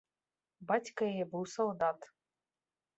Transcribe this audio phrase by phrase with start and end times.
[0.71, 2.13] Бацька яе быў салдат.